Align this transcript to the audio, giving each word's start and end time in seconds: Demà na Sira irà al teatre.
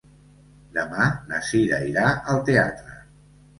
Demà 0.77 1.09
na 1.33 1.43
Sira 1.51 1.81
irà 1.91 2.09
al 2.35 2.43
teatre. 2.51 3.01